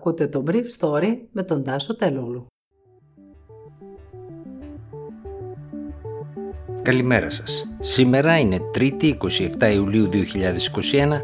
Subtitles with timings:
[0.00, 2.46] Ακούτε το Brief Story με τον Τάσο Τελούλου.
[6.82, 7.68] Καλημέρα σας.
[7.80, 9.14] Σήμερα είναι 3η
[9.58, 11.20] 27 Ιουλίου 2021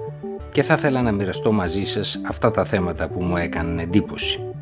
[0.52, 4.52] και θα ήθελα να μοιραστώ μαζί σας αυτά τα θέματα που μου έκαναν εντύπωση.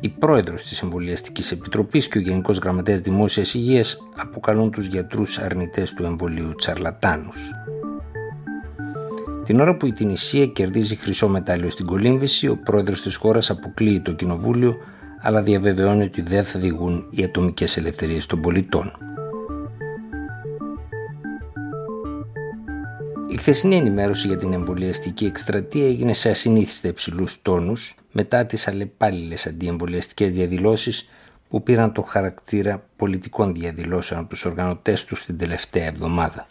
[0.00, 5.94] Η πρόεδρος της Εμβολιαστικής Επιτροπής και ο Γενικός Γραμματέας Δημόσιας Υγείας αποκαλούν τους γιατρούς αρνητές
[5.94, 7.50] του εμβολίου τσαρλατάνους.
[9.48, 14.00] Την ώρα που η Τινησία κερδίζει χρυσό μετάλλιο στην κολύμβηση, ο πρόεδρος της χώρας αποκλείει
[14.00, 14.76] το κοινοβούλιο
[15.20, 18.92] αλλά διαβεβαιώνει ότι δεν θα διηγούν οι ατομικές ελευθερίες των πολιτών.
[23.28, 29.46] Η χθεσινή ενημέρωση για την εμβολιαστική εκστρατεία έγινε σε ασυνήθιστα υψηλούς τόνους μετά τις αλλεπάλληλες
[29.46, 31.08] αντιεμβολιαστικές διαδηλώσεις
[31.48, 36.46] που πήραν το χαρακτήρα πολιτικών διαδηλώσεων από τους οργανωτές τους την τελευταία εβδομάδα.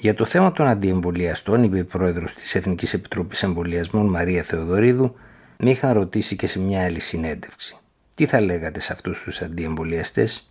[0.00, 5.14] Για το θέμα των αντιεμβολιαστών, είπε η πρόεδρος της Εθνικής Επιτροπής Εμβολιασμών Μαρία Θεοδωρίδου,
[5.58, 7.76] με είχαν ρωτήσει και σε μια άλλη συνέντευξη.
[8.14, 10.48] Τι θα λέγατε σε αυτούς τους αντιεμβολιαστές,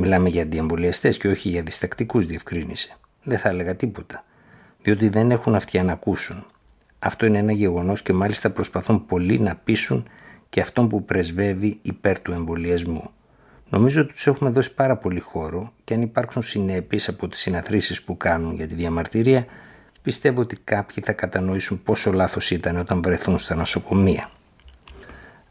[0.00, 2.96] Μιλάμε για αντιεμβολιαστές και όχι για διστακτικούς, διευκρίνησε.
[3.22, 4.24] Δεν θα έλεγα τίποτα,
[4.82, 6.46] διότι δεν έχουν αυτιά να ακούσουν.
[6.98, 10.08] Αυτό είναι ένα γεγονός και μάλιστα προσπαθούν πολλοί να πείσουν
[10.48, 13.10] και αυτόν που πρεσβεύει υπέρ του εμβολιασμού.
[13.70, 18.02] Νομίζω ότι τους έχουμε δώσει πάρα πολύ χώρο και αν υπάρξουν συνέπειες από τις συναθρήσεις
[18.02, 19.46] που κάνουν για τη διαμαρτυρία,
[20.02, 24.30] πιστεύω ότι κάποιοι θα κατανοήσουν πόσο λάθος ήταν όταν βρεθούν στα νοσοκομεία.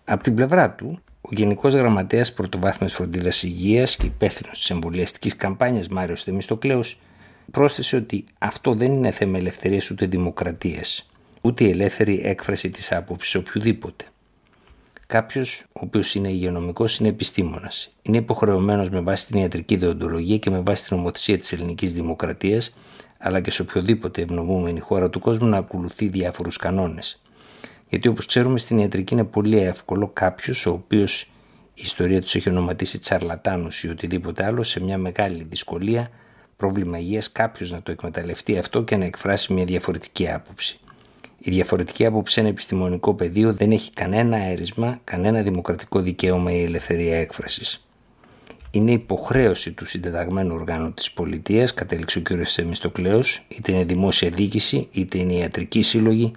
[0.06, 5.88] Από την πλευρά του, ο Γενικός Γραμματέας Πρωτοβάθμιας Φροντίδας Υγείας και υπεύθυνος της εμβολιαστικής καμπάνιας
[5.88, 7.00] Μάριος Θεμιστοκλέους
[7.52, 11.10] πρόσθεσε ότι αυτό δεν είναι θέμα ελευθερίας ούτε δημοκρατίας,
[11.42, 14.06] ούτε η ελεύθερη έκφραση της άποψης οποιοδήποτε.
[15.08, 17.90] Κάποιος, ο οποίος είναι υγειονομικός, είναι επιστήμονας.
[18.02, 22.74] Είναι υποχρεωμένος με βάση την ιατρική δεοντολογία και με βάση την ομοθεσία της ελληνικής δημοκρατίας,
[23.18, 27.22] αλλά και σε οποιοδήποτε ευνομούμενη χώρα του κόσμου, να ακολουθεί διάφορους κανόνες.
[27.90, 31.22] Γιατί όπως ξέρουμε, στην ιατρική είναι πολύ εύκολο κάποιος, ο οποίος
[31.74, 36.10] η ιστορία τους έχει ονοματίσει τσαρλατάνου ή οτιδήποτε άλλο, σε μια μεγάλη δυσκολία,
[36.58, 40.80] πρόβλημα υγείας, κάποιος να το εκμεταλλευτεί αυτό και να εκφράσει μια διαφορετική άποψη.
[41.40, 46.64] Η διαφορετική άποψη σε ένα επιστημονικό πεδίο δεν έχει κανένα αέρισμα, κανένα δημοκρατικό δικαίωμα ή
[46.64, 47.88] ελευθερία έκφρασης.
[48.72, 52.46] Είναι υποχρέωση του συντεταγμένου οργάνου της πολιτείας, κατέληξε ο κ.
[52.46, 56.34] Σεμιστοκλέο, είτε είναι δημόσια διοίκηση, είτε είναι ιατρική σύλλογη,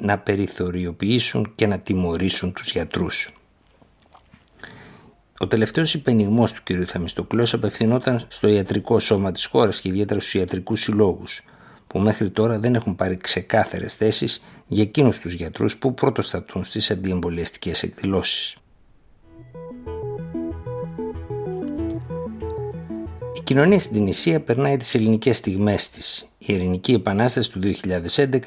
[0.00, 3.32] να περιθωριοποιήσουν και να τιμωρήσουν τους γιατρούς.
[5.38, 6.70] Ο τελευταίος υπενιγμός του κ.
[6.86, 11.42] Θεμιστοκλέου απευθυνόταν στο ιατρικό σώμα της χώρας και ιδιαίτερα στους ιατρικούς συλλόγους,
[11.88, 16.90] που μέχρι τώρα δεν έχουν πάρει ξεκάθαρες θέσεις για εκείνους τους γιατρούς που πρωτοστατούν στις
[16.90, 18.56] αντιεμβολιαστικές εκδηλώσεις.
[23.34, 26.28] Η κοινωνία στην Ισία περνάει τις ελληνικές στιγμές της.
[26.38, 28.38] Η Ελληνική Επανάσταση του 2011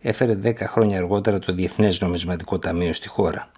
[0.00, 3.50] έφερε 10 χρόνια αργότερα το Διεθνές Νομισματικό Ταμείο στη χώρα.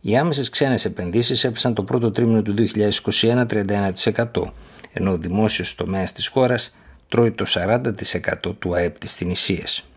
[0.00, 4.52] Οι άμεσες ξένες επενδύσεις έπεσαν το πρώτο τρίμηνο του 2021 31%,
[4.92, 6.76] ενώ ο δημόσιος τομέας της χώρας
[7.10, 9.88] τρώει το 40% του ΑΕΠ της Τινησίας.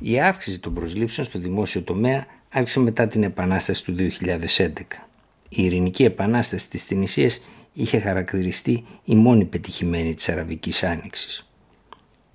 [0.00, 5.08] Η αύξηση των προσλήψεων στο δημόσιο τομέα άρχισε μετά την Επανάσταση του 2011.
[5.48, 7.40] Η ειρηνική επανάσταση της Τινησίας
[7.72, 11.50] είχε χαρακτηριστεί η μόνη πετυχημένη της Αραβικής Άνοιξης.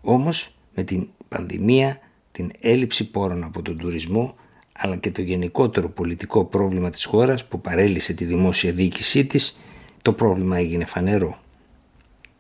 [0.02, 2.00] Όμως με την πανδημία,
[2.32, 4.36] την έλλειψη πόρων από τον τουρισμό
[4.78, 9.60] αλλά και το γενικότερο πολιτικό πρόβλημα της χώρας που παρέλυσε τη δημόσια διοίκησή της,
[10.02, 11.40] το πρόβλημα έγινε φανερό.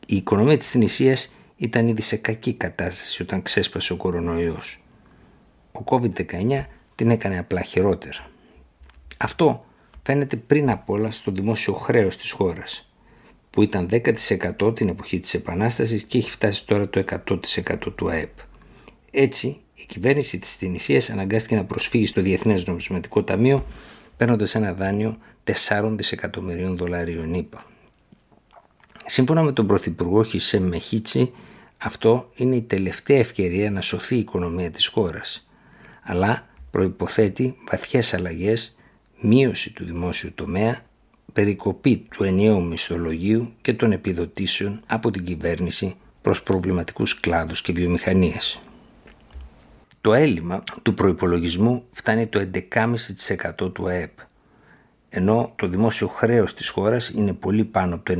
[0.06, 4.84] Η οικονομία της Θηνησίας ήταν ήδη σε κακή κατάσταση όταν ξέσπασε ο κορονοϊός.
[5.72, 8.30] Ο COVID-19 την έκανε απλά χειρότερα.
[9.18, 9.66] Αυτό
[10.04, 12.90] φαίνεται πριν απ' όλα στο δημόσιο χρέος της χώρας,
[13.50, 18.32] που ήταν 10% την εποχή της Επανάστασης και έχει φτάσει τώρα το 100% του ΑΕΠ.
[19.12, 23.66] Έτσι, η κυβέρνηση της Τινησίας αναγκάστηκε να προσφύγει στο Διεθνές Νομισματικό Ταμείο
[24.18, 27.66] παίρνοντας ένα δάνειο 4 δισεκατομμυρίων δολαρίων ΗΠΑ.
[29.06, 31.32] Σύμφωνα με τον Πρωθυπουργό Χισέ Μεχίτσι,
[31.78, 35.48] αυτό είναι η τελευταία ευκαιρία να σωθεί η οικονομία της χώρας,
[36.04, 38.76] αλλά προϋποθέτει βαθιές αλλαγές,
[39.22, 40.82] μείωση του δημόσιου τομέα,
[41.34, 48.60] περικοπή του ενιαίου μισθολογίου και των επιδοτήσεων από την κυβέρνηση προς προβληματικούς κλάδους και βιομηχανίες.
[50.02, 54.12] Το έλλειμμα του προϋπολογισμού φτάνει το 11,5% του ΑΕΠ,
[55.18, 58.20] ενώ το δημόσιο χρέος της χώρας είναι πολύ πάνω από το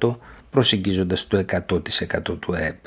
[0.00, 0.16] 90%
[0.50, 2.84] προσεγγίζοντας το 100% του ΑΕΠ.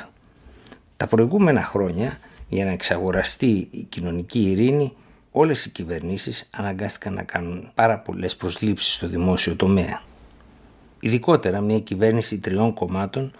[0.97, 2.19] Τα προηγούμενα χρόνια,
[2.49, 4.93] για να εξαγοραστεί η κοινωνική ειρήνη,
[5.31, 10.01] όλες οι κυβερνήσεις αναγκάστηκαν να κάνουν πάρα πολλές προσλήψεις στο δημόσιο τομέα.
[10.99, 13.31] Ειδικότερα μια κυβέρνηση τριών κομμάτων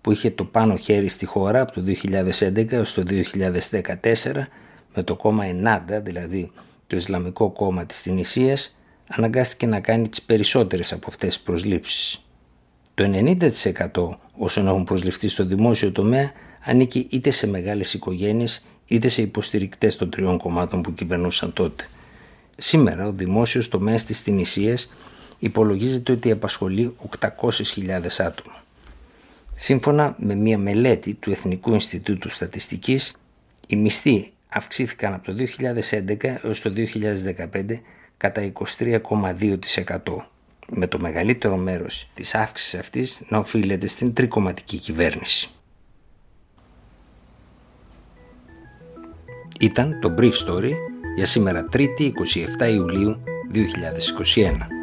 [0.00, 4.46] που είχε το πάνω χέρι στη χώρα από το 2011 έως το 2014
[4.94, 6.50] με το κόμμα Ενάντα, δηλαδή
[6.86, 8.74] το Ισλαμικό κόμμα της Τινησίας,
[9.10, 12.24] αναγκάστηκε να κάνει τις περισσότερες από αυτές τις προσλήψεις.
[12.94, 16.32] Το 90% όσων έχουν προσληφθεί στο δημόσιο τομέα
[16.64, 21.88] ανήκει είτε σε μεγάλες οικογένειες είτε σε υποστηρικτές των τριών κομμάτων που κυβερνούσαν τότε.
[22.56, 24.92] Σήμερα ο δημόσιος τομέας της Τινησίας
[25.38, 28.64] υπολογίζεται ότι απασχολεί 800.000 άτομα.
[29.54, 33.12] Σύμφωνα με μια μελέτη του Εθνικού Ινστιτούτου Στατιστικής,
[33.66, 37.80] οι μισθοί αυξήθηκαν από το 2011 έως το 2015
[38.20, 39.98] κατά 23,2%
[40.72, 45.50] με το μεγαλύτερο μέρος της αύξησης αυτής να οφείλεται στην τρικοματική κυβέρνηση.
[49.60, 50.72] Ήταν το Brief Story
[51.16, 52.12] για σήμερα 3η
[52.60, 53.22] 27 Ιουλίου
[53.54, 54.79] 2021.